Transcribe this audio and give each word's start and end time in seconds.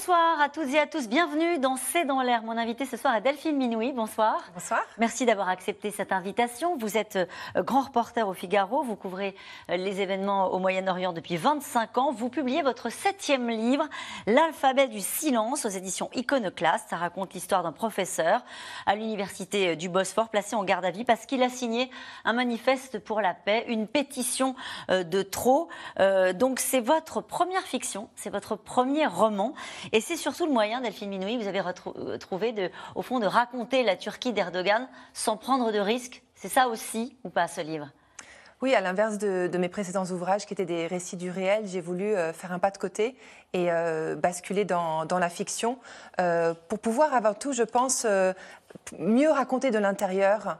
Bonsoir 0.00 0.40
à 0.40 0.48
toutes 0.48 0.72
et 0.72 0.78
à 0.78 0.86
tous, 0.86 1.10
bienvenue 1.10 1.58
dans 1.58 1.76
C'est 1.76 2.06
dans 2.06 2.22
l'air. 2.22 2.42
Mon 2.42 2.56
invité 2.56 2.86
ce 2.86 2.96
soir 2.96 3.14
est 3.16 3.20
Delphine 3.20 3.58
Minouy, 3.58 3.92
bonsoir. 3.92 4.42
Bonsoir. 4.54 4.80
Merci 4.96 5.26
d'avoir 5.26 5.50
accepté 5.50 5.90
cette 5.90 6.10
invitation. 6.10 6.74
Vous 6.78 6.96
êtes 6.96 7.16
euh, 7.16 7.62
grand 7.62 7.82
reporter 7.82 8.26
au 8.26 8.32
Figaro, 8.32 8.82
vous 8.82 8.96
couvrez 8.96 9.36
euh, 9.68 9.76
les 9.76 10.00
événements 10.00 10.54
au 10.54 10.58
Moyen-Orient 10.58 11.12
depuis 11.12 11.36
25 11.36 11.98
ans. 11.98 12.12
Vous 12.12 12.30
publiez 12.30 12.62
votre 12.62 12.88
septième 12.90 13.50
livre, 13.50 13.86
L'alphabet 14.26 14.88
du 14.88 15.00
silence, 15.00 15.66
aux 15.66 15.68
éditions 15.68 16.08
Iconoclast. 16.14 16.88
Ça 16.88 16.96
raconte 16.96 17.34
l'histoire 17.34 17.62
d'un 17.62 17.72
professeur 17.72 18.42
à 18.86 18.96
l'université 18.96 19.68
euh, 19.68 19.76
du 19.76 19.90
Bosphore 19.90 20.30
placé 20.30 20.56
en 20.56 20.64
garde 20.64 20.86
à 20.86 20.90
vie 20.90 21.04
parce 21.04 21.26
qu'il 21.26 21.42
a 21.42 21.50
signé 21.50 21.90
un 22.24 22.32
manifeste 22.32 23.00
pour 23.00 23.20
la 23.20 23.34
paix, 23.34 23.66
une 23.68 23.86
pétition 23.86 24.54
de 24.88 25.22
trop. 25.22 25.68
Donc 25.98 26.58
c'est 26.58 26.80
votre 26.80 27.20
première 27.20 27.62
fiction, 27.62 28.08
c'est 28.16 28.30
votre 28.30 28.56
premier 28.56 29.06
roman. 29.06 29.52
Et 29.92 30.00
c'est 30.00 30.16
surtout 30.16 30.46
le 30.46 30.52
moyen, 30.52 30.80
Delphine 30.80 31.10
Minouy, 31.10 31.36
vous 31.36 31.48
avez 31.48 31.60
euh, 31.60 32.18
trouvé, 32.18 32.70
au 32.94 33.02
fond, 33.02 33.18
de 33.18 33.26
raconter 33.26 33.82
la 33.82 33.96
Turquie 33.96 34.32
d'Erdogan 34.32 34.88
sans 35.12 35.36
prendre 35.36 35.72
de 35.72 35.78
risques. 35.78 36.22
C'est 36.34 36.48
ça 36.48 36.68
aussi 36.68 37.16
ou 37.24 37.30
pas 37.30 37.48
ce 37.48 37.60
livre? 37.60 37.90
Oui, 38.62 38.74
à 38.74 38.80
l'inverse 38.80 39.18
de, 39.18 39.56
mes 39.58 39.68
précédents 39.68 40.04
ouvrages 40.06 40.46
qui 40.46 40.52
étaient 40.52 40.64
des 40.64 40.86
récits 40.86 41.16
du 41.16 41.30
réel, 41.30 41.64
j'ai 41.66 41.80
voulu 41.80 42.14
euh, 42.14 42.32
faire 42.32 42.52
un 42.52 42.58
pas 42.58 42.70
de 42.70 42.78
côté 42.78 43.16
et 43.52 43.70
euh, 43.70 44.14
basculer 44.14 44.64
dans, 44.64 45.06
la 45.10 45.30
fiction 45.30 45.78
pour 46.68 46.78
pouvoir 46.78 47.14
avant 47.14 47.34
tout, 47.34 47.52
je 47.52 47.62
pense, 47.62 48.06
mieux 48.98 49.30
raconter 49.30 49.70
de 49.70 49.78
l'intérieur 49.78 50.58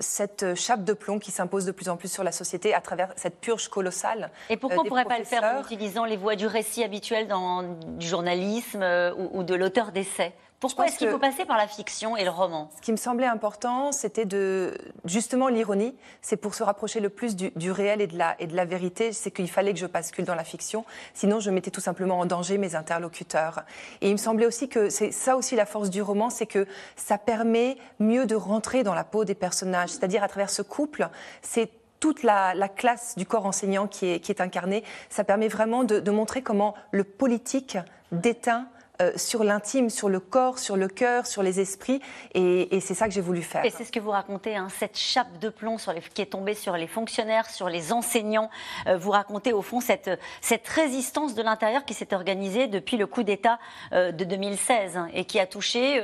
cette 0.00 0.54
chape 0.54 0.84
de 0.84 0.92
plomb 0.92 1.18
qui 1.18 1.30
s'impose 1.30 1.64
de 1.64 1.72
plus 1.72 1.88
en 1.88 1.96
plus 1.96 2.10
sur 2.10 2.24
la 2.24 2.32
société 2.32 2.74
à 2.74 2.80
travers 2.80 3.12
cette 3.16 3.40
purge 3.40 3.68
colossale. 3.68 4.30
Et 4.48 4.56
pourquoi 4.56 4.80
on 4.80 4.84
ne 4.84 4.88
pourrait 4.88 5.04
pas 5.04 5.18
le 5.18 5.24
faire 5.24 5.44
en 5.44 5.62
utilisant 5.62 6.04
les 6.04 6.16
voies 6.16 6.36
du 6.36 6.46
récit 6.46 6.84
habituel 6.84 7.26
dans, 7.28 7.62
du 7.62 8.06
journalisme 8.06 8.82
ou, 9.18 9.38
ou 9.38 9.42
de 9.42 9.54
l'auteur 9.54 9.92
d'essai 9.92 10.32
pourquoi 10.60 10.86
est-ce 10.86 10.98
qu'il 10.98 11.08
faut 11.08 11.18
passer 11.18 11.46
par 11.46 11.56
la 11.56 11.66
fiction 11.66 12.18
et 12.18 12.24
le 12.24 12.30
roman? 12.30 12.70
Ce 12.76 12.82
qui 12.82 12.92
me 12.92 12.98
semblait 12.98 13.26
important, 13.26 13.92
c'était 13.92 14.26
de 14.26 14.76
justement 15.06 15.48
l'ironie. 15.48 15.96
C'est 16.20 16.36
pour 16.36 16.54
se 16.54 16.62
rapprocher 16.62 17.00
le 17.00 17.08
plus 17.08 17.34
du, 17.34 17.72
réel 17.72 18.02
et 18.02 18.06
de 18.06 18.18
la, 18.18 18.36
et 18.38 18.46
de 18.46 18.54
la 18.54 18.66
vérité. 18.66 19.12
C'est 19.12 19.30
qu'il 19.30 19.48
fallait 19.48 19.72
que 19.72 19.78
je 19.78 19.86
bascule 19.86 20.26
dans 20.26 20.34
la 20.34 20.44
fiction. 20.44 20.84
Sinon, 21.14 21.40
je 21.40 21.50
mettais 21.50 21.70
tout 21.70 21.80
simplement 21.80 22.18
en 22.18 22.26
danger 22.26 22.58
mes 22.58 22.74
interlocuteurs. 22.74 23.62
Et 24.02 24.08
il 24.08 24.12
me 24.12 24.18
semblait 24.18 24.44
aussi 24.44 24.68
que 24.68 24.90
c'est 24.90 25.12
ça 25.12 25.34
aussi 25.36 25.56
la 25.56 25.64
force 25.64 25.88
du 25.88 26.02
roman, 26.02 26.28
c'est 26.28 26.46
que 26.46 26.66
ça 26.94 27.16
permet 27.16 27.78
mieux 27.98 28.26
de 28.26 28.34
rentrer 28.34 28.82
dans 28.82 28.94
la 28.94 29.04
peau 29.04 29.24
des 29.24 29.34
personnages. 29.34 29.88
C'est-à-dire 29.88 30.22
à 30.22 30.28
travers 30.28 30.50
ce 30.50 30.60
couple, 30.60 31.08
c'est 31.40 31.70
toute 32.00 32.22
la, 32.22 32.54
classe 32.68 33.16
du 33.16 33.24
corps 33.24 33.46
enseignant 33.46 33.86
qui 33.86 34.06
est, 34.06 34.20
qui 34.20 34.30
est 34.30 34.42
incarnée. 34.42 34.84
Ça 35.08 35.24
permet 35.24 35.48
vraiment 35.48 35.84
de, 35.84 36.00
de 36.00 36.10
montrer 36.10 36.42
comment 36.42 36.74
le 36.90 37.04
politique 37.04 37.78
déteint 38.12 38.66
euh, 39.00 39.12
sur 39.16 39.44
l'intime, 39.44 39.90
sur 39.90 40.08
le 40.08 40.20
corps, 40.20 40.58
sur 40.58 40.76
le 40.76 40.88
cœur, 40.88 41.26
sur 41.26 41.42
les 41.42 41.60
esprits. 41.60 42.00
Et, 42.34 42.80
c'est 42.80 42.94
ça 42.94 43.08
que 43.08 43.14
j'ai 43.14 43.20
voulu 43.20 43.42
faire. 43.42 43.64
Et 43.64 43.70
c'est 43.70 43.84
ce 43.84 43.92
que 43.92 44.00
vous 44.00 44.10
racontez, 44.10 44.56
hein, 44.56 44.68
cette 44.78 44.98
chape 44.98 45.38
de 45.38 45.48
plomb 45.48 45.76
qui 46.14 46.22
est 46.22 46.26
tombée 46.26 46.54
sur 46.54 46.76
les 46.76 46.86
fonctionnaires, 46.86 47.48
sur 47.48 47.68
les 47.68 47.92
enseignants. 47.92 48.50
Euh, 48.86 48.96
vous 48.96 49.10
racontez 49.10 49.52
au 49.52 49.62
fond 49.62 49.80
cette, 49.80 50.10
cette 50.40 50.68
résistance 50.68 51.34
de 51.34 51.42
l'intérieur 51.42 51.84
qui 51.84 51.94
s'est 51.94 52.14
organisée 52.14 52.66
depuis 52.66 52.96
le 52.96 53.06
coup 53.06 53.22
d'État 53.22 53.58
euh, 53.92 54.12
de 54.12 54.24
2016 54.24 54.96
hein, 54.96 55.08
et 55.12 55.24
qui 55.24 55.38
a 55.38 55.46
touché 55.46 56.00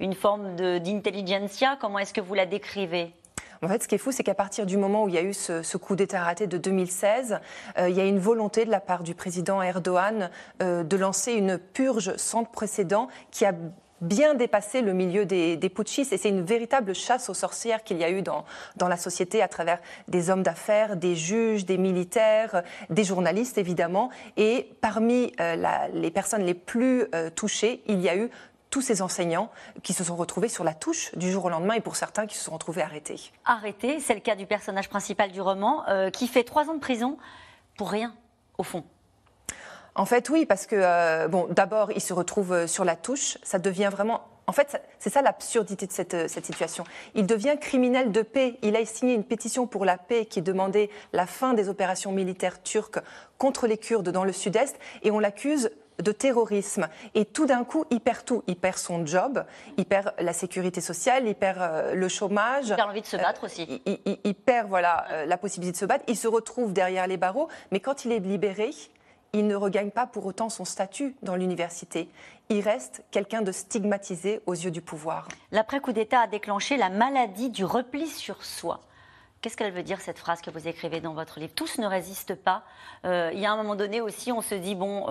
une 0.00 0.14
forme 0.14 0.56
d'intelligentsia. 0.56 1.76
Comment 1.80 1.98
est-ce 1.98 2.12
que 2.12 2.20
vous 2.20 2.34
la 2.34 2.46
décrivez? 2.46 3.12
En 3.62 3.68
fait, 3.68 3.82
ce 3.82 3.88
qui 3.88 3.94
est 3.94 3.98
fou, 3.98 4.12
c'est 4.12 4.22
qu'à 4.22 4.34
partir 4.34 4.66
du 4.66 4.76
moment 4.76 5.04
où 5.04 5.08
il 5.08 5.14
y 5.14 5.18
a 5.18 5.22
eu 5.22 5.34
ce, 5.34 5.76
coup 5.76 5.96
d'État 5.96 6.22
raté 6.22 6.46
de 6.46 6.58
2016, 6.58 7.40
euh, 7.78 7.88
il 7.88 7.96
y 7.96 8.00
a 8.00 8.04
une 8.04 8.18
volonté 8.18 8.64
de 8.64 8.70
la 8.70 8.80
part 8.80 9.02
du 9.02 9.14
président 9.14 9.62
Erdogan 9.62 10.30
euh, 10.62 10.82
de 10.82 10.96
lancer 10.96 11.32
une 11.32 11.58
purge 11.58 12.16
sans 12.16 12.44
précédent 12.44 13.08
qui 13.30 13.44
a 13.44 13.52
bien 14.02 14.34
dépassé 14.34 14.82
le 14.82 14.92
milieu 14.92 15.24
des, 15.24 15.56
putschistes. 15.74 16.12
Et 16.12 16.18
c'est 16.18 16.28
une 16.28 16.44
véritable 16.44 16.94
chasse 16.94 17.30
aux 17.30 17.34
sorcières 17.34 17.82
qu'il 17.82 17.96
y 17.96 18.04
a 18.04 18.10
eu 18.10 18.20
dans, 18.20 18.44
dans 18.76 18.88
la 18.88 18.98
société 18.98 19.42
à 19.42 19.48
travers 19.48 19.78
des 20.06 20.28
hommes 20.28 20.42
d'affaires, 20.42 20.96
des 20.96 21.16
juges, 21.16 21.64
des 21.64 21.78
militaires, 21.78 22.62
des 22.90 23.04
journalistes 23.04 23.56
évidemment. 23.56 24.10
Et 24.36 24.70
parmi 24.82 25.32
euh, 25.40 25.56
les 25.94 26.10
personnes 26.10 26.42
les 26.42 26.54
plus 26.54 27.06
touchées, 27.34 27.82
il 27.86 28.02
y 28.02 28.10
a 28.10 28.16
eu 28.16 28.30
tous 28.76 28.82
ces 28.82 29.00
enseignants 29.00 29.50
qui 29.82 29.94
se 29.94 30.04
sont 30.04 30.16
retrouvés 30.16 30.50
sur 30.50 30.62
la 30.62 30.74
touche 30.74 31.14
du 31.16 31.30
jour 31.30 31.46
au 31.46 31.48
lendemain 31.48 31.72
et 31.72 31.80
pour 31.80 31.96
certains 31.96 32.26
qui 32.26 32.36
se 32.36 32.44
sont 32.44 32.52
retrouvés 32.52 32.82
arrêtés. 32.82 33.18
Arrêtés, 33.46 34.00
c'est 34.00 34.12
le 34.12 34.20
cas 34.20 34.36
du 34.36 34.44
personnage 34.44 34.90
principal 34.90 35.32
du 35.32 35.40
roman, 35.40 35.88
euh, 35.88 36.10
qui 36.10 36.28
fait 36.28 36.44
trois 36.44 36.68
ans 36.68 36.74
de 36.74 36.78
prison 36.78 37.16
pour 37.78 37.90
rien, 37.90 38.14
au 38.58 38.62
fond. 38.64 38.84
En 39.94 40.04
fait, 40.04 40.28
oui, 40.28 40.44
parce 40.44 40.66
que, 40.66 40.76
euh, 40.76 41.26
bon, 41.26 41.46
d'abord, 41.48 41.90
il 41.90 42.02
se 42.02 42.12
retrouve 42.12 42.52
euh, 42.52 42.66
sur 42.66 42.84
la 42.84 42.96
touche, 42.96 43.38
ça 43.42 43.58
devient 43.58 43.88
vraiment 43.90 44.28
en 44.48 44.52
fait, 44.52 44.80
c'est 45.00 45.10
ça 45.10 45.22
l'absurdité 45.22 45.88
de 45.88 45.92
cette, 45.92 46.30
cette, 46.30 46.46
situation. 46.46 46.84
Il 47.16 47.26
devient 47.26 47.56
criminel 47.60 48.12
de 48.12 48.22
paix. 48.22 48.58
Il 48.62 48.76
a 48.76 48.84
signé 48.84 49.14
une 49.14 49.24
pétition 49.24 49.66
pour 49.66 49.84
la 49.84 49.98
paix 49.98 50.24
qui 50.24 50.40
demandait 50.40 50.88
la 51.12 51.26
fin 51.26 51.52
des 51.52 51.68
opérations 51.68 52.12
militaires 52.12 52.62
turques 52.62 53.00
contre 53.38 53.66
les 53.66 53.76
Kurdes 53.76 54.10
dans 54.10 54.22
le 54.22 54.30
sud-est 54.30 54.78
et 55.02 55.10
on 55.10 55.18
l'accuse 55.18 55.70
de 56.02 56.12
terrorisme. 56.12 56.88
Et 57.14 57.24
tout 57.24 57.46
d'un 57.46 57.64
coup, 57.64 57.84
il 57.90 58.00
perd 58.00 58.24
tout. 58.24 58.42
Il 58.46 58.56
perd 58.56 58.78
son 58.78 59.06
job, 59.06 59.44
il 59.76 59.86
perd 59.86 60.12
la 60.18 60.32
sécurité 60.32 60.80
sociale, 60.80 61.26
il 61.26 61.34
perd 61.34 61.58
euh, 61.60 61.94
le 61.94 62.08
chômage. 62.08 62.68
Il 62.68 62.76
perd 62.76 62.88
l'envie 62.88 63.02
de 63.02 63.06
se 63.06 63.16
battre 63.16 63.44
aussi. 63.44 63.82
Euh, 63.88 64.16
il, 64.24 64.34
perd 64.34 64.68
voilà, 64.68 65.06
euh, 65.10 65.26
la 65.26 65.36
possibilité 65.36 65.72
de 65.72 65.80
se 65.80 65.86
battre. 65.86 66.04
Il 66.08 66.16
se 66.16 66.28
retrouve 66.28 66.72
derrière 66.72 67.06
les 67.06 67.16
barreaux. 67.16 67.48
Mais 67.70 67.80
quand 67.80 68.04
il 68.04 68.12
est 68.12 68.20
libéré, 68.20 68.70
il 69.32 69.46
ne 69.46 69.54
regagne 69.54 69.90
pas 69.90 70.06
pour 70.06 70.26
autant 70.26 70.48
son 70.48 70.64
statut 70.64 71.14
dans 71.22 71.36
l'université. 71.36 72.08
Il 72.48 72.60
reste 72.60 73.02
quelqu'un 73.10 73.42
de 73.42 73.52
stigmatisé 73.52 74.40
aux 74.46 74.54
yeux 74.54 74.70
du 74.70 74.80
pouvoir. 74.80 75.28
L'après-coup 75.50 75.92
d'État 75.92 76.20
a 76.20 76.26
déclenché 76.26 76.76
la 76.76 76.90
maladie 76.90 77.50
du 77.50 77.64
repli 77.64 78.06
sur 78.06 78.44
soi. 78.44 78.80
Qu'est-ce 79.46 79.56
qu'elle 79.56 79.72
veut 79.72 79.84
dire 79.84 80.00
cette 80.00 80.18
phrase 80.18 80.40
que 80.40 80.50
vous 80.50 80.66
écrivez 80.66 80.98
dans 81.00 81.14
votre 81.14 81.38
livre? 81.38 81.52
Tous 81.54 81.78
ne 81.78 81.86
résistent 81.86 82.34
pas. 82.34 82.64
il 83.04 83.38
y 83.38 83.46
a 83.46 83.52
un 83.52 83.56
moment 83.56 83.76
donné 83.76 84.00
aussi, 84.00 84.32
on 84.32 84.42
se 84.42 84.56
dit 84.56 84.74
bon, 84.74 85.06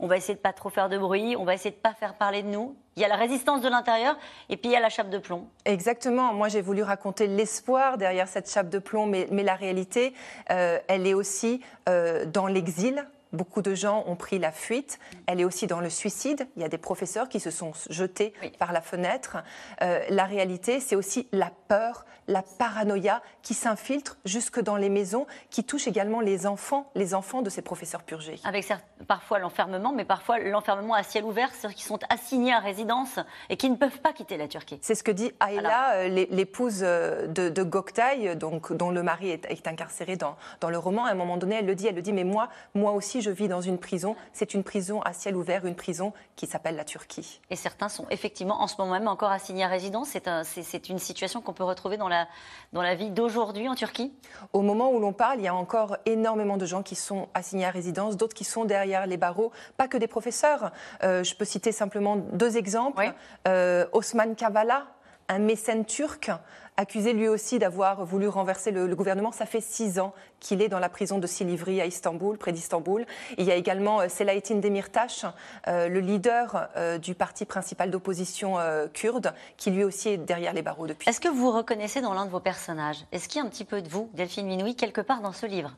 on 0.00 0.08
va 0.08 0.16
essayer 0.16 0.34
de 0.34 0.40
pas 0.40 0.52
trop 0.52 0.68
faire 0.68 0.88
de 0.88 0.98
bruit, 0.98 1.36
on 1.36 1.44
va 1.44 1.54
essayer 1.54 1.70
de 1.70 1.76
pas 1.76 1.94
faire 1.94 2.14
parler 2.14 2.42
de 2.42 2.48
nous. 2.48 2.74
Il 2.96 3.02
y 3.02 3.04
a 3.04 3.08
la 3.08 3.14
résistance 3.14 3.62
de 3.62 3.68
l'intérieur 3.68 4.18
et 4.48 4.56
puis 4.56 4.70
il 4.70 4.72
y 4.72 4.76
a 4.76 4.80
la 4.80 4.88
chape 4.88 5.10
de 5.10 5.18
plomb. 5.18 5.46
Exactement. 5.64 6.34
Moi, 6.34 6.48
j'ai 6.48 6.60
voulu 6.60 6.82
raconter 6.82 7.28
l'espoir 7.28 7.98
derrière 7.98 8.26
cette 8.26 8.50
chape 8.50 8.68
de 8.68 8.80
plomb, 8.80 9.06
mais, 9.06 9.28
la 9.30 9.54
réalité, 9.54 10.12
euh, 10.50 10.80
elle 10.88 11.06
est 11.06 11.14
aussi 11.14 11.62
euh, 11.88 12.26
dans 12.26 12.48
l'exil. 12.48 13.06
Beaucoup 13.32 13.62
de 13.62 13.74
gens 13.74 14.04
ont 14.06 14.16
pris 14.16 14.38
la 14.38 14.52
fuite. 14.52 14.98
Elle 15.26 15.40
est 15.40 15.44
aussi 15.44 15.66
dans 15.66 15.80
le 15.80 15.88
suicide. 15.88 16.46
Il 16.56 16.62
y 16.62 16.64
a 16.64 16.68
des 16.68 16.78
professeurs 16.78 17.28
qui 17.28 17.40
se 17.40 17.50
sont 17.50 17.72
jetés 17.88 18.34
par 18.58 18.72
la 18.72 18.82
fenêtre. 18.82 19.38
Euh, 19.80 20.00
la 20.10 20.24
réalité, 20.24 20.80
c'est 20.80 20.96
aussi 20.96 21.28
la 21.32 21.50
peur, 21.68 22.04
la 22.28 22.42
paranoïa 22.42 23.22
qui 23.42 23.54
s'infiltre 23.54 24.18
jusque 24.24 24.60
dans 24.60 24.76
les 24.76 24.90
maisons, 24.90 25.26
qui 25.50 25.64
touche 25.64 25.88
également 25.88 26.20
les 26.20 26.46
enfants, 26.46 26.90
les 26.94 27.14
enfants 27.14 27.42
de 27.42 27.48
ces 27.48 27.62
professeurs 27.62 28.02
purgés. 28.02 28.38
Avec 28.44 28.70
parfois 29.08 29.38
l'enfermement, 29.38 29.92
mais 29.92 30.04
parfois 30.04 30.38
l'enfermement 30.38 30.94
à 30.94 31.02
ciel 31.02 31.24
ouvert, 31.24 31.50
c'est-à-dire 31.52 31.76
qu'ils 31.76 31.86
sont 31.86 32.00
assignés 32.10 32.52
à 32.52 32.58
résidence 32.58 33.18
et 33.48 33.56
qui 33.56 33.70
ne 33.70 33.76
peuvent 33.76 34.00
pas 34.00 34.12
quitter 34.12 34.36
la 34.36 34.46
Turquie. 34.46 34.78
C'est 34.82 34.94
ce 34.94 35.02
que 35.02 35.10
dit 35.10 35.32
Ayla, 35.46 35.94
euh, 35.94 36.08
l'épouse 36.08 36.80
euh, 36.82 37.26
de, 37.26 37.48
de 37.48 37.62
Goktay, 37.62 38.36
donc, 38.36 38.72
dont 38.72 38.90
le 38.90 39.02
mari 39.02 39.30
est, 39.30 39.66
incarcéré 39.66 40.16
dans, 40.16 40.36
dans, 40.60 40.70
le 40.70 40.78
roman. 40.78 41.04
À 41.04 41.12
un 41.12 41.14
moment 41.14 41.36
donné, 41.36 41.56
elle 41.56 41.66
le 41.66 41.74
dit, 41.74 41.86
elle 41.86 41.94
le 41.94 42.02
dit, 42.02 42.12
mais 42.12 42.24
moi, 42.24 42.48
moi 42.74 42.92
aussi, 42.92 43.21
je 43.22 43.30
vis 43.30 43.48
dans 43.48 43.60
une 43.60 43.78
prison. 43.78 44.16
C'est 44.32 44.54
une 44.54 44.64
prison 44.64 45.00
à 45.02 45.12
ciel 45.12 45.36
ouvert, 45.36 45.64
une 45.64 45.74
prison 45.74 46.12
qui 46.36 46.46
s'appelle 46.46 46.76
la 46.76 46.84
Turquie. 46.84 47.40
Et 47.50 47.56
certains 47.56 47.88
sont 47.88 48.06
effectivement 48.10 48.60
en 48.60 48.66
ce 48.66 48.76
moment 48.78 48.92
même 48.92 49.08
encore 49.08 49.30
assignés 49.30 49.64
à 49.64 49.68
résidence. 49.68 50.16
C'est 50.42 50.88
une 50.88 50.98
situation 50.98 51.40
qu'on 51.40 51.52
peut 51.52 51.64
retrouver 51.64 51.96
dans 51.96 52.08
la, 52.08 52.28
dans 52.72 52.82
la 52.82 52.94
vie 52.94 53.10
d'aujourd'hui 53.10 53.68
en 53.68 53.74
Turquie? 53.74 54.12
Au 54.52 54.62
moment 54.62 54.92
où 54.92 54.98
l'on 54.98 55.12
parle, 55.12 55.38
il 55.38 55.44
y 55.44 55.48
a 55.48 55.54
encore 55.54 55.96
énormément 56.06 56.56
de 56.56 56.66
gens 56.66 56.82
qui 56.82 56.94
sont 56.94 57.28
assignés 57.34 57.64
à 57.64 57.70
résidence, 57.70 58.16
d'autres 58.16 58.34
qui 58.34 58.44
sont 58.44 58.64
derrière 58.64 59.06
les 59.06 59.16
barreaux, 59.16 59.52
pas 59.76 59.88
que 59.88 59.96
des 59.96 60.08
professeurs. 60.08 60.72
Euh, 61.02 61.24
je 61.24 61.34
peux 61.34 61.44
citer 61.44 61.72
simplement 61.72 62.16
deux 62.16 62.56
exemples. 62.56 63.12
Euh, 63.46 63.86
Osman 63.92 64.34
Kavala, 64.34 64.86
un 65.32 65.38
mécène 65.38 65.84
turc 65.84 66.30
accusé 66.76 67.12
lui 67.12 67.28
aussi 67.28 67.58
d'avoir 67.58 68.04
voulu 68.04 68.28
renverser 68.28 68.70
le, 68.70 68.94
gouvernement. 68.94 69.32
Ça 69.32 69.46
fait 69.46 69.60
six 69.60 69.98
ans 69.98 70.14
qu'il 70.40 70.62
est 70.62 70.68
dans 70.68 70.78
la 70.78 70.88
prison 70.88 71.18
de 71.18 71.26
Silivri 71.26 71.80
à 71.80 71.86
Istanbul, 71.86 72.38
près 72.38 72.52
d'Istanbul. 72.52 73.06
Il 73.38 73.44
y 73.44 73.50
a 73.50 73.56
également 73.56 74.00
euh, 74.00 74.08
Selahattin 74.08 74.56
Demirtas, 74.56 75.26
euh, 75.68 75.88
le 75.88 76.00
leader 76.00 76.68
euh, 76.76 76.98
du 76.98 77.14
parti 77.14 77.44
principal 77.44 77.90
d'opposition 77.90 78.56
kurde, 78.92 79.32
qui 79.56 79.70
lui 79.70 79.84
aussi 79.84 80.10
est 80.10 80.16
derrière 80.16 80.52
les 80.52 80.62
barreaux 80.62 80.86
depuis. 80.86 81.08
Est-ce 81.08 81.20
que 81.20 81.28
vous 81.28 81.50
reconnaissez 81.50 82.00
dans 82.00 82.14
l'un 82.14 82.26
de 82.26 82.30
vos 82.30 82.40
personnages 82.40 83.04
Est-ce 83.12 83.28
qu'il 83.28 83.40
y 83.40 83.44
a 83.44 83.46
un 83.46 83.50
petit 83.50 83.64
peu 83.64 83.82
de 83.82 83.88
vous, 83.88 84.10
Delphine 84.14 84.46
Minoui, 84.46 84.74
quelque 84.74 85.00
part 85.00 85.20
dans 85.20 85.32
ce 85.32 85.46
livre? 85.46 85.72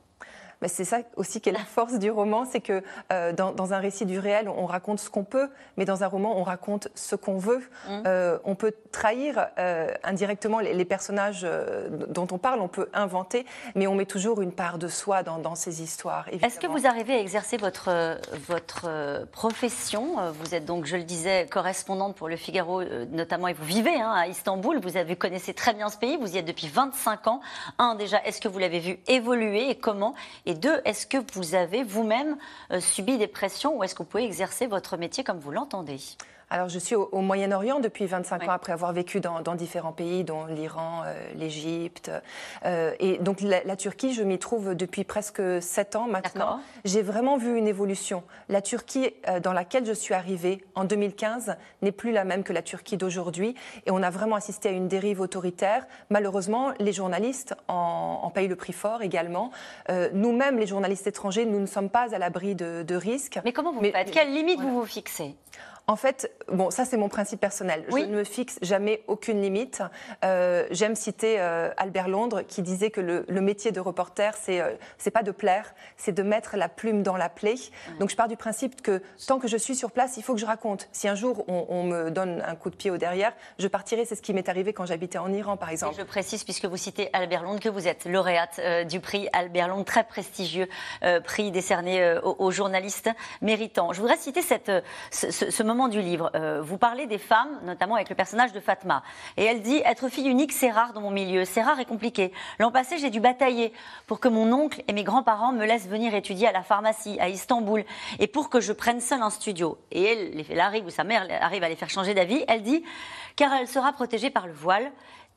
Mais 0.64 0.68
c'est 0.68 0.84
ça 0.84 1.00
aussi 1.16 1.42
qui 1.42 1.50
est 1.50 1.52
la 1.52 1.58
force 1.64 1.98
du 1.98 2.10
roman, 2.10 2.46
c'est 2.46 2.62
que 2.62 2.82
euh, 3.12 3.34
dans, 3.34 3.74
un 3.74 3.78
récit 3.78 4.06
du 4.06 4.18
réel, 4.18 4.48
on 4.48 4.64
raconte 4.64 4.98
ce 4.98 5.10
qu'on 5.10 5.24
peut, 5.24 5.50
mais 5.76 5.84
dans 5.84 6.04
un 6.04 6.06
roman, 6.06 6.38
on 6.38 6.42
raconte 6.42 6.88
ce 6.94 7.16
qu'on 7.16 7.36
veut. 7.36 7.58
Mmh. 7.58 8.02
Euh, 8.06 8.38
on 8.44 8.54
peut 8.54 8.72
trahir 8.90 9.48
euh, 9.58 9.92
indirectement 10.02 10.60
les, 10.60 10.84
personnages 10.86 11.46
dont 12.08 12.26
on 12.30 12.38
parle, 12.38 12.60
on 12.60 12.68
peut 12.68 12.88
inventer, 12.94 13.44
mais 13.74 13.86
on 13.86 13.94
met 13.94 14.06
toujours 14.06 14.40
une 14.40 14.52
part 14.52 14.78
de 14.78 14.88
soi 14.88 15.22
dans, 15.22 15.54
ces 15.54 15.82
histoires. 15.82 16.26
Est-ce 16.30 16.58
que 16.58 16.66
vous 16.66 16.86
arrivez 16.86 17.14
à 17.14 17.20
exercer 17.20 17.58
votre, 17.58 18.18
votre 18.48 19.26
profession 19.32 20.16
Vous 20.40 20.54
êtes 20.54 20.64
donc, 20.64 20.86
je 20.86 20.96
le 20.96 21.04
disais, 21.04 21.46
correspondante 21.50 22.16
pour 22.16 22.28
Le 22.28 22.36
Figaro, 22.36 22.82
notamment, 23.10 23.48
et 23.48 23.52
vous 23.52 23.64
vivez 23.64 23.94
hein, 23.94 24.12
à 24.12 24.28
Istanbul. 24.28 24.78
Vous, 24.80 24.96
avez, 24.96 25.16
connaissez 25.16 25.52
très 25.52 25.74
bien 25.74 25.88
ce 25.90 25.96
pays, 25.96 26.16
vous 26.18 26.34
y 26.34 26.38
êtes 26.38 26.44
depuis 26.44 26.68
25 26.68 27.26
ans. 27.28 27.40
Un, 27.78 27.94
déjà, 27.94 28.22
est-ce 28.24 28.40
que 28.40 28.48
vous 28.48 28.58
l'avez 28.58 28.80
vu 28.80 28.98
évoluer 29.08 29.70
et 29.70 29.74
comment? 29.74 30.14
Et 30.46 30.53
deux, 30.54 30.80
est-ce 30.84 31.06
que 31.06 31.18
vous 31.34 31.54
avez 31.54 31.82
vous-même 31.82 32.36
euh, 32.70 32.80
subi 32.80 33.18
des 33.18 33.26
pressions 33.26 33.76
ou 33.76 33.84
est-ce 33.84 33.94
que 33.94 34.02
vous 34.02 34.08
pouvez 34.08 34.24
exercer 34.24 34.66
votre 34.66 34.96
métier 34.96 35.24
comme 35.24 35.38
vous 35.38 35.50
l'entendez? 35.50 36.00
Alors, 36.54 36.68
je 36.68 36.78
suis 36.78 36.94
au, 36.94 37.20
Moyen-Orient 37.20 37.80
depuis 37.80 38.06
25 38.06 38.44
ans, 38.44 38.52
après 38.52 38.72
avoir 38.72 38.92
vécu 38.92 39.18
dans, 39.18 39.56
différents 39.56 39.90
pays, 39.90 40.22
dont 40.22 40.46
l'Iran, 40.46 41.02
euh, 41.04 41.12
l'Égypte. 41.34 42.12
Euh, 42.64 42.92
et 43.00 43.18
donc, 43.18 43.40
la, 43.40 43.74
Turquie, 43.74 44.14
je 44.14 44.22
m'y 44.22 44.38
trouve 44.38 44.76
depuis 44.76 45.02
presque 45.02 45.42
7 45.60 45.96
ans 45.96 46.06
maintenant. 46.06 46.60
J'ai 46.84 47.02
vraiment 47.02 47.38
vu 47.38 47.58
une 47.58 47.66
évolution. 47.66 48.22
La 48.48 48.62
Turquie 48.62 49.14
euh, 49.26 49.40
dans 49.40 49.52
laquelle 49.52 49.84
je 49.84 49.92
suis 49.92 50.14
arrivée 50.14 50.64
en 50.76 50.84
2015 50.84 51.56
n'est 51.82 51.90
plus 51.90 52.12
la 52.12 52.22
même 52.22 52.44
que 52.44 52.52
la 52.52 52.62
Turquie 52.62 52.96
d'aujourd'hui. 52.96 53.56
Et 53.86 53.90
on 53.90 54.00
a 54.00 54.10
vraiment 54.10 54.36
assisté 54.36 54.68
à 54.68 54.72
une 54.72 54.86
dérive 54.86 55.20
autoritaire. 55.20 55.84
Malheureusement, 56.08 56.70
les 56.78 56.92
journalistes 56.92 57.56
en, 57.66 58.30
payent 58.32 58.46
le 58.46 58.54
prix 58.54 58.72
fort 58.72 59.02
également. 59.02 59.50
Nous-mêmes, 60.12 60.60
les 60.60 60.68
journalistes 60.68 61.08
étrangers, 61.08 61.46
nous 61.46 61.58
ne 61.58 61.66
sommes 61.66 61.90
pas 61.90 62.14
à 62.14 62.18
l'abri 62.18 62.54
de, 62.54 62.94
risques. 62.94 63.40
Mais 63.44 63.52
comment 63.52 63.72
vous 63.72 63.82
faites? 63.82 64.12
Quelles 64.12 64.32
limites 64.32 64.60
vous 64.60 64.80
vous 64.80 64.86
fixez? 64.86 65.34
En 65.86 65.96
fait, 65.96 66.32
bon, 66.50 66.70
ça 66.70 66.86
c'est 66.86 66.96
mon 66.96 67.10
principe 67.10 67.40
personnel. 67.40 67.84
Je 67.90 67.96
ne 67.96 68.06
me 68.06 68.24
fixe 68.24 68.58
jamais 68.62 69.02
aucune 69.06 69.42
limite. 69.42 69.82
Euh, 70.24 70.66
j'aime 70.70 70.94
citer 70.94 71.36
euh, 71.38 71.70
Albert 71.76 72.08
Londres 72.08 72.42
qui 72.42 72.62
disait 72.62 72.90
que 72.90 73.02
le, 73.02 73.40
métier 73.42 73.70
de 73.70 73.80
reporter, 73.80 74.34
c'est 74.40 74.62
euh, 74.62 74.72
c'est 74.96 75.10
pas 75.10 75.22
de 75.22 75.30
plaire, 75.30 75.74
c'est 75.98 76.12
de 76.12 76.22
mettre 76.22 76.56
la 76.56 76.70
plume 76.70 77.02
dans 77.02 77.18
la 77.18 77.28
plaie. 77.28 77.56
Donc 78.00 78.08
je 78.08 78.16
pars 78.16 78.28
du 78.28 78.36
principe 78.36 78.80
que 78.80 79.02
tant 79.26 79.38
que 79.38 79.46
je 79.46 79.58
suis 79.58 79.74
sur 79.74 79.90
place, 79.90 80.16
il 80.16 80.22
faut 80.22 80.32
que 80.32 80.40
je 80.40 80.46
raconte. 80.46 80.88
Si 80.92 81.06
un 81.06 81.14
jour 81.14 81.44
on, 81.48 81.84
me 81.84 82.10
donne 82.10 82.42
un 82.46 82.54
coup 82.54 82.70
de 82.70 82.76
pied 82.76 82.90
au 82.90 82.96
derrière, 82.96 83.34
je 83.58 83.68
partirai. 83.68 84.06
C'est 84.06 84.14
ce 84.14 84.22
qui 84.22 84.32
m'est 84.32 84.48
arrivé 84.48 84.72
quand 84.72 84.86
j'habitais 84.86 85.18
en 85.18 85.30
Iran, 85.32 85.58
par 85.58 85.68
exemple. 85.68 85.96
je 85.98 86.02
précise, 86.02 86.44
puisque 86.44 86.64
vous 86.64 86.78
citez 86.78 87.10
Albert 87.12 87.42
Londres, 87.42 87.60
que 87.60 87.68
vous 87.68 87.86
êtes 87.86 88.06
lauréate 88.06 88.58
du 88.88 89.00
prix 89.00 89.28
Albert 89.34 89.68
Londres, 89.68 89.84
très 89.84 90.04
prestigieux 90.04 90.68
prix 91.24 91.50
décerné 91.50 92.18
aux, 92.22 92.50
journalistes 92.50 93.10
méritants. 93.42 93.92
Je 93.92 94.00
voudrais 94.00 94.16
citer 94.16 94.40
cette, 94.40 94.72
ce, 95.10 95.30
ce 95.30 95.62
moment 95.62 95.73
du 95.88 96.00
livre, 96.00 96.30
euh, 96.34 96.62
vous 96.62 96.78
parlez 96.78 97.06
des 97.06 97.18
femmes, 97.18 97.60
notamment 97.64 97.96
avec 97.96 98.08
le 98.08 98.14
personnage 98.14 98.52
de 98.52 98.60
Fatma. 98.60 99.02
Et 99.36 99.44
elle 99.44 99.60
dit 99.60 99.82
Être 99.84 100.08
fille 100.08 100.28
unique, 100.28 100.52
c'est 100.52 100.70
rare 100.70 100.92
dans 100.92 101.00
mon 101.00 101.10
milieu, 101.10 101.44
c'est 101.44 101.62
rare 101.62 101.80
et 101.80 101.84
compliqué. 101.84 102.32
L'an 102.58 102.70
passé, 102.70 102.98
j'ai 102.98 103.10
dû 103.10 103.20
batailler 103.20 103.72
pour 104.06 104.20
que 104.20 104.28
mon 104.28 104.52
oncle 104.52 104.82
et 104.88 104.92
mes 104.92 105.04
grands-parents 105.04 105.52
me 105.52 105.66
laissent 105.66 105.88
venir 105.88 106.14
étudier 106.14 106.48
à 106.48 106.52
la 106.52 106.62
pharmacie, 106.62 107.18
à 107.20 107.28
Istanbul, 107.28 107.84
et 108.20 108.26
pour 108.26 108.50
que 108.50 108.60
je 108.60 108.72
prenne 108.72 109.00
seule 109.00 109.22
un 109.22 109.30
studio. 109.30 109.78
Et 109.90 110.44
elle, 110.48 110.60
arrive, 110.60 110.86
ou 110.86 110.90
sa 110.90 111.04
mère 111.04 111.26
arrive 111.40 111.64
à 111.64 111.68
les 111.68 111.76
faire 111.76 111.90
changer 111.90 112.14
d'avis, 112.14 112.44
elle 112.48 112.62
dit 112.62 112.84
Car 113.36 113.52
elle 113.52 113.68
sera 113.68 113.92
protégée 113.92 114.30
par 114.30 114.46
le 114.46 114.52
voile 114.52 114.90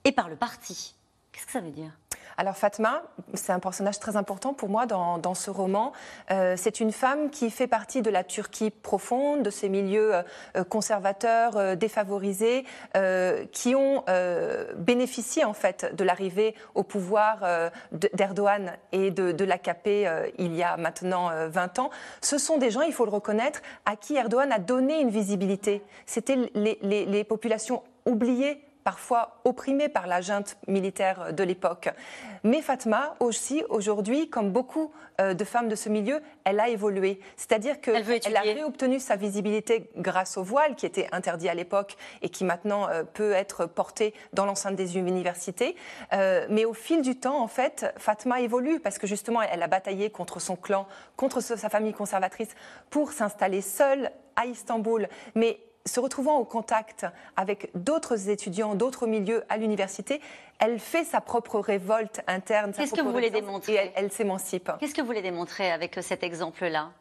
et 0.03 0.11
par 0.11 0.29
le 0.29 0.35
parti. 0.35 0.95
Qu'est-ce 1.31 1.45
que 1.45 1.51
ça 1.51 1.59
veut 1.59 1.71
dire? 1.71 1.91
Alors 2.39 2.55
Fatma, 2.55 3.01
c'est 3.33 3.51
un 3.51 3.59
personnage 3.59 3.99
très 3.99 4.15
important 4.15 4.53
pour 4.53 4.69
moi 4.69 4.85
dans, 4.85 5.33
ce 5.33 5.49
roman. 5.49 5.91
Euh, 6.29 6.53
c'est 6.55 6.79
une 6.79 6.91
femme 6.91 7.31
qui 7.31 7.49
fait 7.49 7.65
partie 7.65 8.03
de 8.03 8.11
la 8.11 8.23
Turquie 8.23 8.69
profonde, 8.69 9.41
de 9.41 9.49
ces 9.49 9.69
milieux 9.69 10.13
euh, 10.13 10.63
conservateurs, 10.63 11.57
euh, 11.57 11.75
défavorisés, 11.75 12.65
qui 13.51 13.75
ont 13.75 14.03
bénéficié 14.77 15.43
en 15.45 15.53
fait 15.53 15.95
de 15.95 16.03
l'arrivée 16.03 16.55
au 16.75 16.83
pouvoir 16.83 17.39
d'Erdogan 17.91 18.73
et 18.91 19.11
de, 19.11 19.43
l'AKP 19.43 20.07
il 20.37 20.55
y 20.55 20.63
a 20.63 20.77
maintenant 20.77 21.29
20 21.47 21.79
ans. 21.79 21.89
Ce 22.21 22.37
sont 22.37 22.57
des 22.57 22.71
gens, 22.71 22.81
il 22.81 22.93
faut 22.93 23.05
le 23.05 23.11
reconnaître, 23.11 23.61
à 23.85 23.95
qui 23.95 24.15
Erdogan 24.15 24.51
a 24.51 24.59
donné 24.59 24.99
une 24.99 25.09
visibilité. 25.09 25.83
C'était 26.05 26.37
les 26.55 27.23
populations 27.23 27.83
oubliées 28.05 28.66
parfois 28.87 29.41
opprimée 29.43 29.89
par 29.89 30.07
la 30.07 30.21
junte 30.21 30.55
militaire 30.65 31.33
de 31.33 31.43
l'époque. 31.43 31.89
Mais 32.45 32.61
Fatma 32.61 33.17
aussi, 33.19 33.61
aujourd'hui, 33.67 34.29
comme 34.29 34.53
beaucoup 34.53 34.93
euh, 35.19 35.33
de 35.33 35.43
femmes 35.43 35.67
de 35.67 35.75
ce 35.75 35.89
milieu, 35.89 36.21
elle 36.45 36.57
a 36.61 36.69
évolué. 36.69 37.19
C'est-à-dire 37.35 37.81
qu'elle 37.81 38.37
a 38.37 38.39
réobtenu 38.39 39.01
sa 39.01 39.17
visibilité 39.17 39.89
grâce 39.97 40.37
au 40.37 40.43
voile, 40.43 40.75
qui 40.77 40.85
était 40.85 41.09
interdit 41.11 41.49
à 41.49 41.53
l'époque 41.53 41.97
et 42.21 42.29
qui 42.29 42.45
maintenant 42.45 42.87
euh, 42.87 43.03
peut 43.03 43.33
être 43.33 43.65
porté 43.65 44.13
dans 44.31 44.45
l'enceinte 44.45 44.77
des 44.77 44.97
universités. 44.97 45.75
Euh, 46.13 46.47
mais 46.49 46.63
au 46.63 46.73
fil 46.73 47.01
du 47.01 47.19
temps, 47.19 47.41
en 47.41 47.49
fait, 47.49 47.93
Fatma 47.97 48.39
évolue 48.39 48.79
parce 48.79 48.99
que 48.99 49.05
justement, 49.05 49.41
elle 49.41 49.63
a 49.63 49.67
bataillé 49.67 50.11
contre 50.11 50.39
son 50.39 50.55
clan, 50.55 50.87
contre 51.17 51.41
sa 51.41 51.67
famille 51.67 51.91
conservatrice 51.91 52.55
pour 52.89 53.11
s'installer 53.11 53.59
seule 53.59 54.11
à 54.37 54.45
Istanbul. 54.45 55.09
Mais 55.35 55.59
se 55.87 55.99
retrouvant 55.99 56.37
au 56.37 56.45
contact 56.45 57.05
avec 57.35 57.69
d'autres 57.75 58.29
étudiants, 58.29 58.75
d'autres 58.75 59.07
milieux 59.07 59.43
à 59.49 59.57
l'université, 59.57 60.21
elle 60.59 60.79
fait 60.79 61.03
sa 61.03 61.21
propre 61.21 61.59
révolte 61.59 62.21
interne. 62.27 62.73
Qu'est-ce 62.73 62.93
que 62.93 63.01
vous 63.01 63.11
voulez 63.11 63.29
démontrer 63.29 63.73
Et 63.73 63.91
elle, 63.95 64.11
s'émancipe. 64.11 64.71
Qu'est-ce 64.79 64.93
que 64.93 65.01
vous 65.01 65.07
voulez 65.07 65.21
démontrer 65.21 65.71
avec 65.71 65.99
cet 66.01 66.23
exemple-là 66.23 66.91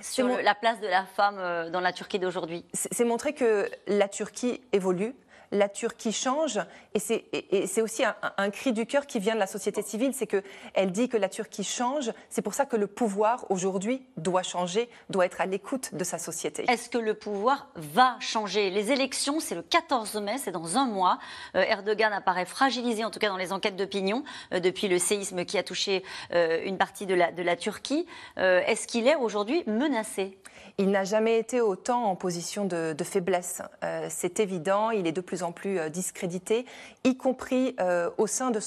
sur 0.00 0.28
la 0.28 0.54
place 0.54 0.80
de 0.80 0.86
la 0.86 1.04
femme 1.04 1.36
euh, 1.38 1.70
dans 1.70 1.80
la 1.80 1.92
Turquie 1.92 2.18
d'aujourd'hui? 2.18 2.64
C'est 2.72 3.04
montrer 3.04 3.32
que 3.32 3.68
la 3.86 4.08
Turquie 4.08 4.60
évolue, 4.72 5.14
la 5.52 5.68
Turquie 5.68 6.12
change, 6.12 6.58
et 6.94 6.98
c'est 6.98 7.82
aussi 7.82 8.02
un, 8.04 8.50
cri 8.50 8.72
du 8.72 8.86
cœur 8.86 9.06
qui 9.06 9.18
vient 9.18 9.34
de 9.34 9.38
la 9.38 9.46
société 9.46 9.82
civile, 9.82 10.12
c'est 10.14 10.26
qu'elle 10.26 10.92
dit 10.92 11.08
que 11.08 11.16
la 11.16 11.28
Turquie 11.28 11.64
change, 11.64 12.12
c'est 12.28 12.42
pour 12.42 12.54
ça 12.54 12.66
que 12.66 12.76
le 12.76 12.86
pouvoir 12.86 13.46
aujourd'hui 13.50 14.02
doit 14.16 14.42
changer, 14.42 14.88
doit 15.10 15.26
être 15.26 15.40
à 15.40 15.46
l'écoute 15.46 15.94
de 15.94 16.04
sa 16.04 16.18
société. 16.18 16.64
Est-ce 16.68 16.88
que 16.88 16.98
le 16.98 17.14
pouvoir 17.14 17.68
va 17.76 18.16
changer? 18.20 18.70
Les 18.70 18.92
élections, 18.92 19.40
c'est 19.40 19.54
le 19.54 19.62
14 19.62 20.16
mai, 20.16 20.36
c'est 20.38 20.52
dans 20.52 20.76
un 20.76 20.86
mois. 20.86 21.18
Euh, 21.54 21.62
Erdogan 21.62 22.12
apparaît 22.12 22.46
fragilisé, 22.46 23.04
en 23.04 23.10
tout 23.10 23.18
cas 23.18 23.28
dans 23.28 23.36
les 23.36 23.52
enquêtes 23.52 23.76
d'opinion, 23.76 24.24
euh, 24.52 24.60
depuis 24.60 24.88
le 24.88 24.98
séisme 24.98 25.44
qui 25.44 25.58
a 25.58 25.62
touché 25.62 26.02
euh, 26.32 26.62
une 26.64 26.78
partie 26.78 27.06
de 27.06 27.14
la, 27.14 27.32
de 27.32 27.42
la 27.42 27.56
Turquie. 27.56 28.06
Est-ce 28.36 28.86
qu'il 28.86 29.06
est 29.06 29.16
aujourd'hui 29.16 29.62
menacé? 29.66 30.38
Il 30.80 30.92
n'a 30.92 31.02
jamais 31.02 31.40
été 31.40 31.60
autant 31.60 32.04
en 32.04 32.14
position 32.14 32.64
de, 32.64 32.94
faiblesse. 33.02 33.62
Euh, 33.82 34.06
c'est 34.10 34.38
évident, 34.38 34.90
il 34.90 35.08
est 35.08 35.12
de 35.12 35.20
plus 35.20 35.37
en 35.42 35.52
plus 35.52 35.78
euh, 35.78 35.88
discrédité, 35.88 36.66
y 37.04 37.16
compris 37.16 37.74
euh, 37.80 38.10
au 38.18 38.26
sein 38.26 38.50
de, 38.50 38.60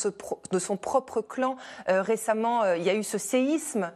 de, 0.51 0.59
son 0.59 0.77
propre 0.77 1.21
clan. 1.21 1.55
récemment, 1.87 2.73
il 2.73 2.83
y 2.83 2.89
a 2.89 2.95
eu 2.95 3.03
ce 3.03 3.17
séisme 3.17 3.91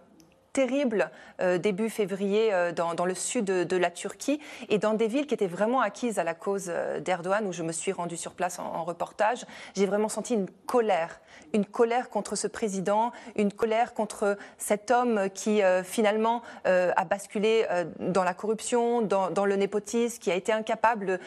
terrible 0.56 1.12
euh, 1.42 1.58
début 1.58 1.90
février 1.90 2.54
euh, 2.54 2.72
dans, 2.72 3.06
le 3.06 3.14
sud 3.14 3.44
de, 3.44 3.76
la 3.78 3.92
Turquie 3.92 4.40
et 4.70 4.78
dans 4.78 4.94
des 4.94 5.08
villes 5.08 5.28
qui 5.28 5.34
étaient 5.34 5.48
vraiment 5.48 5.82
acquises 5.82 6.18
à 6.18 6.24
la 6.24 6.34
cause 6.34 6.68
euh, 6.70 7.02
d'Erdogan, 7.02 7.46
où 7.46 7.52
je 7.52 7.62
me 7.62 7.74
suis 7.74 7.92
rendue 7.92 8.16
sur 8.16 8.32
place 8.32 8.58
en, 8.58 8.86
reportage. 8.86 9.46
J'ai 9.76 9.86
vraiment 9.86 10.08
senti 10.08 10.34
une 10.34 10.48
colère, 10.66 11.20
une 11.54 11.66
colère 11.66 12.10
contre 12.10 12.38
ce 12.38 12.48
président, 12.48 13.12
une 13.36 13.52
colère 13.52 13.94
contre 13.94 14.38
cet 14.58 14.92
homme 14.92 15.30
qui 15.34 15.62
finalement 15.84 16.44
a 16.66 17.06
basculé 17.06 17.66
dans 18.00 18.24
la 18.24 18.36
corruption, 18.36 19.02
dans, 19.02 19.46
le 19.46 19.56
népotisme, 19.56 20.20
qui 20.20 20.30
a 20.30 20.36
été 20.36 20.52
incapable 20.52 21.20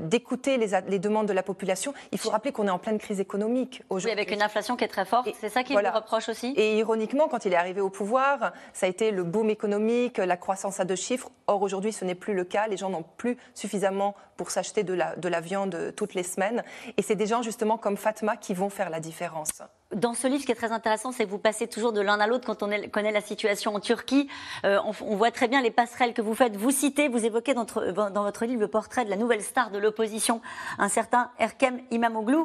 d'écouter 0.00 0.56
les, 0.56 0.70
les, 0.88 0.98
demandes 0.98 1.28
de 1.28 1.32
la 1.32 1.44
population. 1.44 1.94
Il 2.10 2.18
faut 2.18 2.30
rappeler 2.30 2.50
qu'on 2.50 2.66
est 2.66 2.70
en 2.70 2.80
pleine 2.80 2.98
crise 2.98 3.20
économique 3.20 3.84
aujourd'hui. 3.90 4.08
Oui, 4.08 4.12
avec 4.12 4.32
une 4.32 4.42
inflation 4.42 4.76
qui 4.76 4.84
est 4.84 4.88
très 4.88 5.04
forte, 5.04 5.28
c'est 5.40 5.50
ça 5.50 5.62
qu'il 5.62 5.74
voilà. 5.74 5.92
reproche 5.92 6.28
aussi? 6.28 6.52
Et 6.56 6.78
ironiquement, 6.78 7.28
quand 7.28 7.44
il 7.44 7.52
est 7.52 7.56
arrivé 7.56 7.80
au 7.80 7.90
pouvoir, 7.90 8.52
ça 8.74 8.86
a 8.86 8.88
été 8.88 9.12
le 9.12 9.22
boom 9.22 9.48
économique, 9.48 10.18
la 10.18 10.36
croissance 10.36 10.80
à 10.80 10.84
deux 10.84 10.96
chiffres. 10.96 11.30
Or, 11.46 11.62
aujourd'hui, 11.62 11.92
ce 11.92 12.04
n'est 12.04 12.14
plus 12.14 12.34
le 12.34 12.44
cas. 12.44 12.66
Les 12.66 12.76
gens 12.76 12.90
n'ont 12.90 13.04
plus 13.16 13.38
suffisamment 13.54 14.14
pour 14.36 14.50
s'acheter 14.50 14.82
de 14.82 14.92
la, 14.92 15.14
de 15.16 15.28
la 15.28 15.40
viande 15.40 15.94
toutes 15.96 16.14
les 16.14 16.24
semaines. 16.24 16.64
Et 16.96 17.02
c'est 17.02 17.14
des 17.14 17.26
gens, 17.26 17.40
justement, 17.40 17.78
comme 17.78 17.96
Fatma 17.96 18.36
qui 18.36 18.52
vont 18.52 18.68
faire 18.70 18.90
la 18.90 19.00
différence. 19.00 19.62
Dans 19.94 20.14
ce 20.14 20.26
livre, 20.26 20.40
ce 20.40 20.46
qui 20.46 20.52
est 20.52 20.56
très 20.56 20.72
intéressant, 20.72 21.12
c'est 21.12 21.24
que 21.24 21.30
vous 21.30 21.38
passez 21.38 21.68
toujours 21.68 21.92
de 21.92 22.00
l'un 22.00 22.18
à 22.18 22.26
l'autre 22.26 22.46
quand 22.46 22.64
on 22.64 22.70
connaît 22.90 23.12
la 23.12 23.20
situation 23.20 23.74
en 23.76 23.80
Turquie. 23.80 24.28
Euh, 24.64 24.80
on, 24.84 25.14
voit 25.14 25.30
très 25.30 25.46
bien 25.46 25.62
les 25.62 25.70
passerelles 25.70 26.14
que 26.14 26.22
vous 26.22 26.34
faites. 26.34 26.56
Vous 26.56 26.72
citez, 26.72 27.06
vous 27.06 27.24
évoquez 27.24 27.54
dans, 27.54 27.64
votre 27.64 28.44
livre 28.44 28.60
le 28.60 28.68
portrait 28.68 29.04
de 29.04 29.10
la 29.10 29.16
nouvelle 29.16 29.42
star 29.42 29.70
de 29.70 29.78
l'opposition, 29.78 30.40
un 30.78 30.88
certain 30.88 31.30
Erkem 31.38 31.80
Imamoglu, 31.92 32.38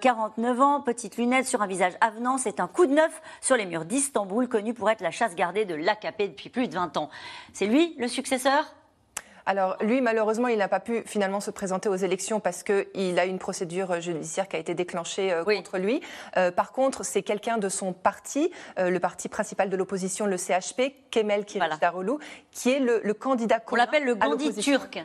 49 0.00 0.58
euh, 0.58 0.62
ans, 0.62 0.80
petite 0.82 1.16
lunette 1.16 1.46
sur 1.46 1.62
un 1.62 1.66
visage 1.66 1.94
avenant. 2.02 2.36
C'est 2.36 2.60
un 2.60 2.68
coup 2.68 2.84
de 2.84 2.92
neuf 2.92 3.22
sur 3.40 3.56
les 3.56 3.64
murs 3.64 3.86
d'Istanbul, 3.86 4.46
connu 4.48 4.74
pour 4.74 4.90
être 4.90 5.00
la 5.00 5.10
chasse 5.10 5.34
gardée 5.34 5.61
de 5.64 5.74
l'AKP 5.74 6.22
depuis 6.28 6.48
plus 6.48 6.68
de 6.68 6.74
20 6.74 6.96
ans. 6.96 7.10
C'est 7.52 7.66
lui 7.66 7.94
le 7.98 8.08
successeur? 8.08 8.74
Alors 9.46 9.76
lui, 9.80 10.00
malheureusement, 10.00 10.48
il 10.48 10.58
n'a 10.58 10.68
pas 10.68 10.80
pu 10.80 11.02
finalement 11.06 11.40
se 11.40 11.50
présenter 11.50 11.88
aux 11.88 11.96
élections 11.96 12.40
parce 12.40 12.62
qu'il 12.62 13.18
a 13.18 13.24
une 13.24 13.38
procédure 13.38 14.00
judiciaire 14.00 14.48
qui 14.48 14.56
a 14.56 14.58
été 14.58 14.74
déclenchée 14.74 15.32
euh, 15.32 15.44
contre 15.44 15.78
lui. 15.78 16.00
Euh, 16.36 16.50
par 16.50 16.72
contre, 16.72 17.04
c'est 17.04 17.22
quelqu'un 17.22 17.58
de 17.58 17.68
son 17.68 17.92
parti, 17.92 18.52
euh, 18.78 18.90
le 18.90 19.00
parti 19.00 19.28
principal 19.28 19.68
de 19.68 19.76
l'opposition, 19.76 20.26
le 20.26 20.36
CHP, 20.36 20.92
Kemal 21.10 21.44
Kılıçdaroğlu, 21.44 22.12
qui 22.52 22.70
est 22.70 22.78
le, 22.78 23.00
le 23.02 23.14
candidat. 23.14 23.60
On 23.70 23.76
l'appelle 23.76 24.04
le 24.04 24.14
Gandhi 24.14 24.54
turc. 24.54 25.04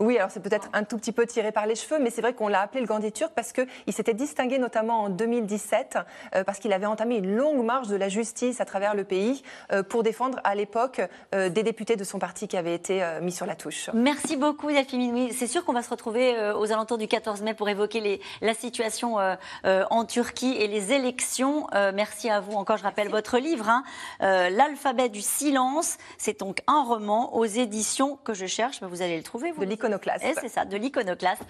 Oui, 0.00 0.18
alors 0.18 0.30
c'est 0.30 0.42
peut-être 0.42 0.68
un 0.72 0.84
tout 0.84 0.96
petit 0.96 1.12
peu 1.12 1.26
tiré 1.26 1.52
par 1.52 1.66
les 1.66 1.74
cheveux, 1.74 1.98
mais 2.00 2.10
c'est 2.10 2.20
vrai 2.20 2.34
qu'on 2.34 2.48
l'a 2.48 2.60
appelé 2.60 2.80
le 2.80 2.86
Gandhi 2.86 3.12
turc 3.12 3.32
parce 3.34 3.52
qu'il 3.52 3.92
s'était 3.92 4.14
distingué 4.14 4.58
notamment 4.58 5.02
en 5.02 5.08
2017, 5.08 5.98
euh, 6.34 6.44
parce 6.44 6.58
qu'il 6.58 6.72
avait 6.72 6.86
entamé 6.86 7.16
une 7.16 7.36
longue 7.36 7.64
marche 7.64 7.88
de 7.88 7.96
la 7.96 8.08
justice 8.08 8.60
à 8.60 8.64
travers 8.64 8.94
le 8.94 9.04
pays 9.04 9.42
euh, 9.72 9.82
pour 9.82 10.02
défendre 10.02 10.40
à 10.44 10.54
l'époque 10.54 11.00
euh, 11.34 11.48
des 11.48 11.62
députés 11.62 11.96
de 11.96 12.04
son 12.04 12.18
parti 12.18 12.48
qui 12.48 12.56
avaient 12.56 12.74
été 12.74 13.02
mis 13.22 13.32
sur 13.32 13.46
la 13.46 13.54
touche. 13.54 13.90
Merci 13.94 14.36
beaucoup 14.36 14.68
Delphine 14.68 15.12
Oui, 15.12 15.32
c'est 15.36 15.46
sûr 15.46 15.64
qu'on 15.64 15.72
va 15.72 15.82
se 15.82 15.90
retrouver 15.90 16.52
aux 16.52 16.72
alentours 16.72 16.98
du 16.98 17.08
14 17.08 17.42
mai 17.42 17.54
pour 17.54 17.68
évoquer 17.68 18.00
les, 18.00 18.20
la 18.40 18.54
situation 18.54 19.16
en 19.64 20.04
Turquie 20.04 20.56
et 20.58 20.68
les 20.68 20.92
élections. 20.92 21.66
merci 21.94 22.30
à 22.30 22.40
vous 22.40 22.52
encore, 22.52 22.76
je 22.76 22.82
rappelle 22.82 23.08
votre 23.08 23.38
livre, 23.38 23.68
hein. 23.68 23.82
L'alphabet 24.20 25.08
du 25.08 25.20
silence. 25.20 25.98
C'est 26.18 26.40
donc 26.40 26.60
un 26.66 26.82
roman 26.82 27.34
aux 27.36 27.44
éditions 27.44 28.18
que 28.24 28.34
je 28.34 28.46
cherche, 28.46 28.80
mais 28.82 28.88
vous 28.88 29.02
allez 29.02 29.16
le 29.16 29.22
trouver. 29.22 29.52
Vous 29.52 29.64
l'iconoclaste. 29.68 30.24
C'est 30.40 30.48
ça, 30.48 30.64
de 30.64 30.76
l'iconoclaste. 30.76 31.42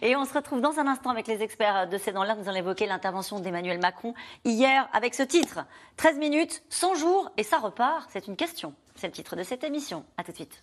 Et 0.00 0.16
on 0.16 0.24
se 0.24 0.34
retrouve 0.34 0.60
dans 0.60 0.78
un 0.78 0.86
instant 0.86 1.10
avec 1.10 1.26
les 1.26 1.42
experts 1.42 1.88
de 1.88 1.98
C'est 1.98 2.12
dans 2.12 2.24
l'air. 2.24 2.36
Nous 2.36 2.48
allons 2.48 2.58
évoquer 2.58 2.86
l'intervention 2.86 3.40
d'Emmanuel 3.40 3.80
Macron 3.80 4.14
hier 4.44 4.88
avec 4.92 5.14
ce 5.14 5.22
titre 5.22 5.60
13 5.96 6.18
minutes, 6.18 6.62
100 6.68 6.94
jours 6.94 7.30
et 7.36 7.42
ça 7.42 7.58
repart. 7.58 8.08
C'est 8.12 8.26
une 8.26 8.36
question. 8.36 8.74
C'est 8.96 9.06
le 9.06 9.12
titre 9.12 9.36
de 9.36 9.42
cette 9.42 9.64
émission. 9.64 10.04
À 10.16 10.24
tout 10.24 10.32
de 10.32 10.36
suite. 10.36 10.62